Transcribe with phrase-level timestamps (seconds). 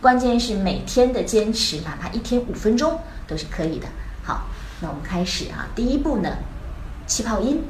[0.00, 3.86] 关键是每天的坚持，哪怕一天五分钟都是可以的。
[4.24, 4.44] 好，
[4.80, 6.38] 那我们开始啊，第一步呢，
[7.06, 7.62] 气泡音，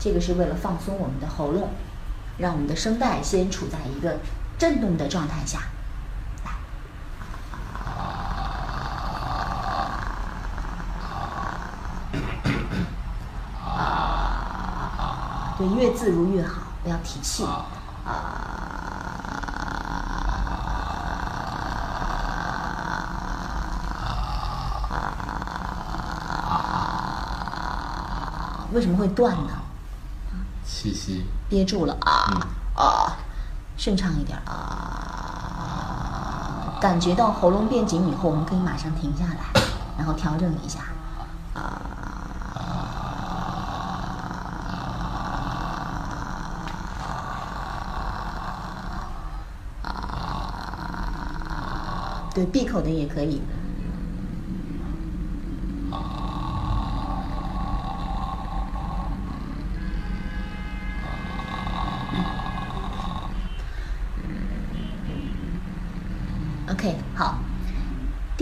[0.00, 1.68] 这个是为了放松我们的喉咙，
[2.38, 4.16] 让我们的声带先处在一个
[4.56, 5.58] 震动的状态下。
[6.42, 6.52] 来，
[15.58, 17.44] 对，越自如越好，不要提气。
[17.44, 18.63] 啊，
[28.74, 29.50] 为什么会断呢？
[30.66, 33.16] 气息憋住了啊啊，
[33.76, 35.70] 顺畅一点啊，
[36.80, 39.36] 感觉到喉咙变紧以后，我们可以马上停下来，
[39.96, 40.80] 然后调整一下
[41.54, 41.80] 啊。
[52.34, 53.40] 对，闭口的也可以。
[55.92, 56.23] OK，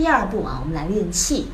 [0.03, 1.47] 第二步啊，我们来练气，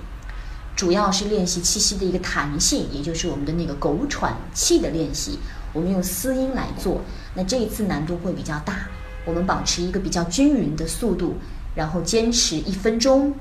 [0.76, 5.38] 主要是练习气息的一个弹性，也就是我们的那个狗喘气的练习。
[5.72, 7.02] 我们用嘶音来做，
[7.36, 8.88] 那这一次难度会比较大。
[9.24, 11.36] 我们保持一个比较均匀的速度，
[11.76, 13.36] 然后坚持一分钟，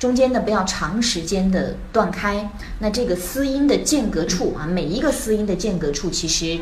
[0.00, 2.50] 中间呢不要长时间的断开。
[2.80, 6.58] 那这个嘶音的间隔处啊，每一个嘶音的间隔处其实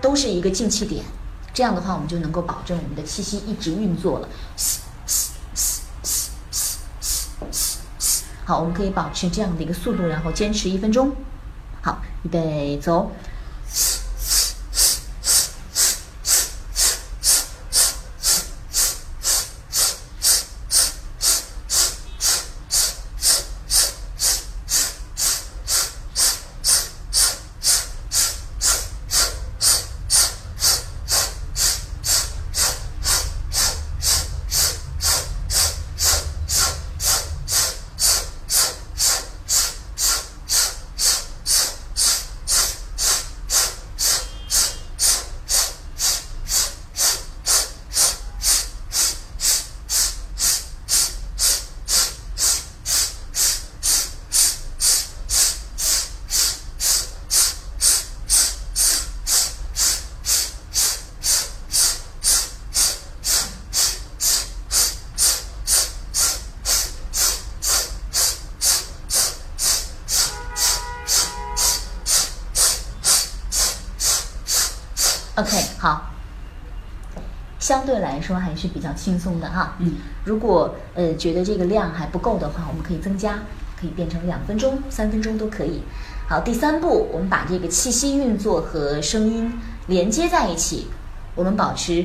[0.00, 1.04] 都是一个进气点，
[1.52, 4.28] 这样的话我们就能够保证我们的气息一直运作了。
[8.50, 11.12] 好，我们可以保持这样的一个速度，然后坚持一分钟。
[11.82, 13.12] 好，预备，走。
[75.40, 76.10] OK，好，
[77.58, 79.74] 相对来说还是比较轻松的哈。
[79.78, 83.38] 嗯，如果呃觉得这个量还不够的话，我们可以增加，
[83.80, 85.80] 可以变成两分钟、三分钟都可以。
[86.28, 89.50] 好，第三步，我们把这个气息运作和声音
[89.86, 90.88] 连接在一起，
[91.34, 92.04] 我们保持，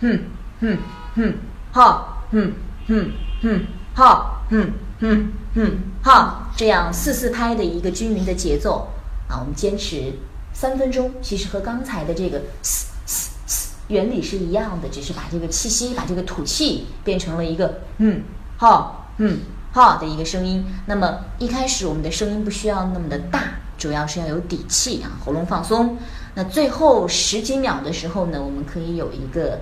[0.00, 0.20] 哼
[0.60, 0.78] 哼
[1.16, 1.34] 哼，
[1.72, 2.52] 哈，哼
[2.86, 3.10] 哼
[3.42, 4.70] 哼，哈，哼
[5.00, 8.88] 哼哼，哈，这样四四拍的一个均匀的节奏
[9.28, 10.12] 啊，我们坚持。
[10.58, 18.22] 三分钟其实和刚才的这个嘶嘶嘶原理是一样的，只是把这个气息、把这个吐气变成了一个嗯
[18.56, 19.40] 哈嗯
[19.74, 20.64] 哈的一个声音。
[20.86, 23.42] 那么一开始我们的声音不需要那么的大，
[23.76, 25.98] 主要是要有底气啊，喉咙放松。
[26.34, 29.60] 那最后十几秒的时候呢，我们可以有一个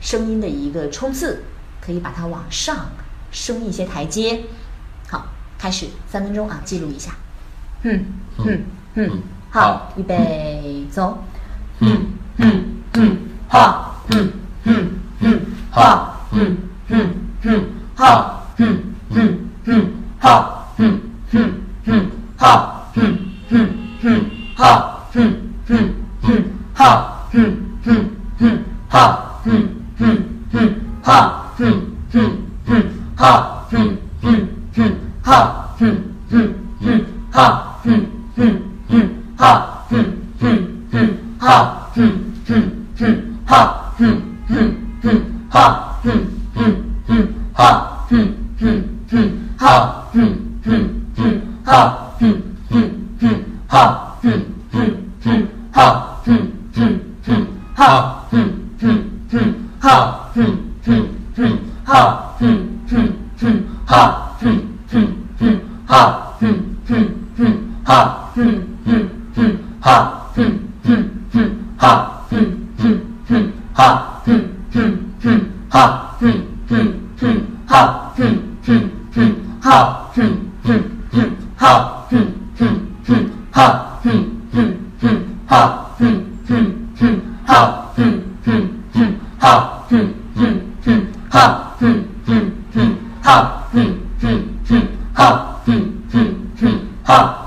[0.00, 1.44] 声音的一个冲刺，
[1.80, 2.90] 可以把它往上
[3.30, 4.42] 升一些台阶。
[5.08, 7.12] 好，开始三分钟啊，记录一下。
[7.82, 8.06] 嗯
[8.38, 8.64] 嗯
[8.94, 9.22] 嗯。
[9.52, 11.18] 好，预备，走。
[11.80, 12.06] 嗯
[12.38, 12.64] 嗯
[12.94, 13.16] 嗯，
[13.48, 14.32] 好，嗯
[14.64, 14.90] 嗯
[15.20, 15.40] 嗯，
[15.70, 16.56] 好，嗯
[16.88, 17.64] 嗯嗯，
[17.94, 18.78] 好，嗯
[19.10, 20.98] 嗯嗯，好，嗯
[21.32, 21.52] 嗯
[21.84, 22.06] 嗯，
[22.38, 23.18] 好，嗯
[23.50, 23.74] 嗯
[24.24, 24.88] 嗯，好，
[25.26, 30.24] 嗯嗯嗯，好，嗯嗯嗯，好，嗯嗯
[30.54, 32.84] 嗯，好，嗯嗯嗯，
[33.14, 38.06] 好，嗯嗯嗯，好，嗯嗯嗯，好，嗯
[38.36, 39.21] 嗯嗯。
[39.42, 39.98] 好，哼
[40.38, 40.46] 哼
[40.92, 41.08] 哼，
[41.40, 42.08] 好，哼
[42.46, 42.62] 哼
[42.96, 44.22] 哼，好，哼
[44.54, 44.60] 哼
[45.02, 45.18] 哼，
[45.50, 46.12] 好，哼
[46.54, 48.28] 哼哼，好，哼
[48.60, 50.70] 哼哼，好，哼哼
[51.16, 52.32] 哼，好，哼
[52.70, 52.80] 哼
[53.18, 54.32] 哼，好，哼
[54.70, 54.80] 哼
[55.24, 56.38] 哼，好，哼
[56.72, 56.92] 哼
[57.24, 58.46] 哼，好，哼
[58.78, 59.02] 哼
[59.32, 60.46] 哼，好，哼
[60.84, 62.46] 哼哼，好，哼
[62.86, 63.08] 哼
[63.40, 64.46] 哼，好，哼
[64.92, 65.08] 哼
[65.40, 66.54] 哼，好，哼
[66.86, 68.38] 哼哼，好，哼
[68.86, 69.21] 哼。
[69.34, 72.38] 哼哈哼哼哼哈哼
[72.78, 74.40] 哼哼哈哼
[74.72, 75.40] 哼哼
[75.70, 76.32] 哈哼
[76.68, 78.24] 哼哼哼哈哼
[78.62, 79.30] 哼哼
[79.60, 80.80] 哈哼哼
[81.12, 82.70] 哼哈哼哼
[83.12, 87.98] 哼哈哼哼哼哈哼哼哼哈哼哼哼哈
[88.28, 90.42] 哼哼哼哈哼哼
[90.84, 97.41] 哼哈哼哼哼哈哼哼哼哈哼哼哼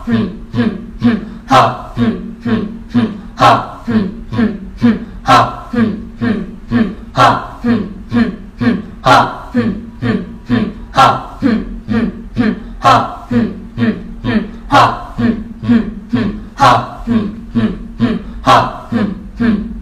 [1.56, 7.80] 哈哼哼哼哈哼哼哼哈哼哼哼哈哼
[8.12, 13.94] 哼哼哈哼哼哼哈哼哼哼哈哼哼
[14.24, 15.32] 哼哈哼
[15.66, 19.80] 哼哼哈哼哼哼哈哼哼哼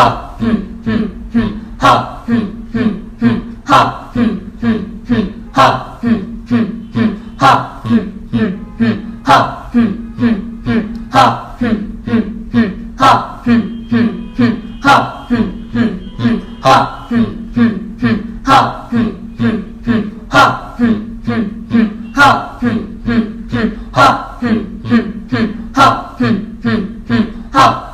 [0.00, 2.34] 哈哼哼哼哈哼
[2.74, 4.30] 哼哼哈哼
[4.62, 4.74] 哼
[5.08, 6.10] 哼哈哼
[6.50, 6.64] 哼
[6.94, 11.68] 哼哈哼哼哼哈哼哼哼哈哼
[12.06, 12.22] 哼
[12.52, 15.36] 哼哈哼哼哼哈哼
[15.74, 17.24] 哼哼哈哼
[17.54, 18.96] 哼哼哈哼
[19.38, 22.70] 哼哼哈哼哼哼哈哼
[23.04, 26.10] 哼哼哈哼哼哼哈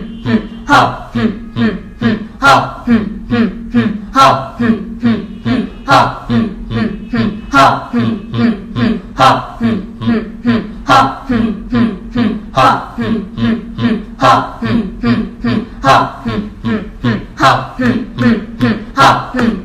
[0.01, 1.23] 哼哈哼
[1.55, 19.56] 哼哼哈哼哼哼哈哼哼哼哈哼哼哼哈哼哼哼哈哼哼哼哈哼哼哼哈哼哼哼哈哼哼哼哈哼哼哼哈哼哼哼哈哼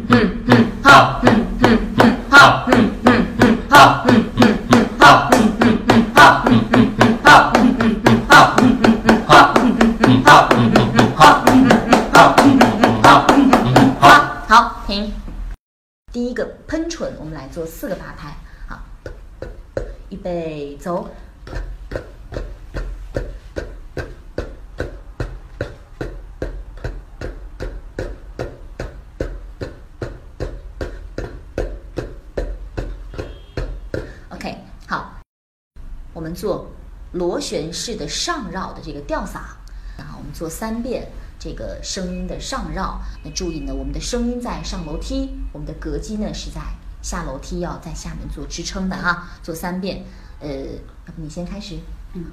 [16.72, 18.34] 喷唇，我们来做四个八拍。
[18.66, 18.82] 好，
[20.08, 21.10] 预备，走。
[34.30, 34.58] OK，
[34.88, 35.16] 好，
[36.14, 36.72] 我们做
[37.12, 39.58] 螺旋式的上绕的这个吊洒，
[39.98, 41.12] 然后我们做三遍
[41.44, 43.02] 这个声音的上绕。
[43.24, 46.62] 那注意呢，我们的声音在上楼梯，我们的膈肌呢是在
[47.02, 49.28] 下楼梯，要在下面做支撑的哈。
[49.42, 50.06] 做三遍，
[50.40, 50.48] 呃，
[51.08, 51.80] 要不你先开始。
[52.14, 52.26] 嗯，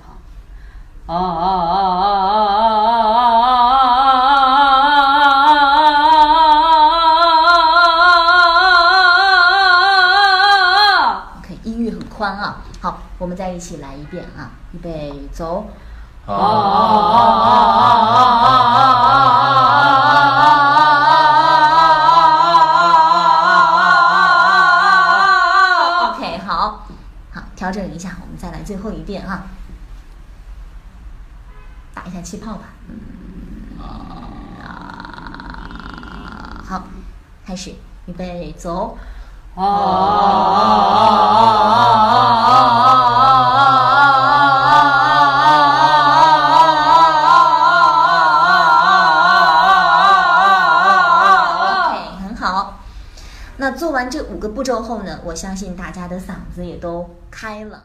[0.00, 1.58] 好啊啊啊
[2.38, 3.34] 啊啊
[11.00, 12.62] 啊！OK，音域很宽啊。
[12.80, 15.66] 好，我们再一起来一遍啊，预备，走。
[16.26, 16.32] OK，
[26.46, 26.86] 好，
[27.34, 29.42] 好，调整一下，我们再来最后一遍啊，
[31.92, 32.60] 打一下气泡吧。
[33.78, 33.84] 啊，
[36.66, 36.82] 好，
[37.46, 37.74] 开始，
[38.06, 38.96] 预备，走。
[39.56, 39.64] OK，
[54.10, 57.84] 这五个步骤后呢，我相信大家的嗓子也都开了。